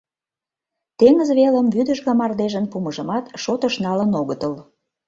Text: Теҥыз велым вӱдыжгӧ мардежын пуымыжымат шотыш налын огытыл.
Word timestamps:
Теҥыз 0.99 1.29
велым 1.39 1.67
вӱдыжгӧ 1.75 2.11
мардежын 2.19 2.65
пуымыжымат 2.71 3.25
шотыш 3.41 3.73
налын 3.85 4.11
огытыл. 4.21 4.53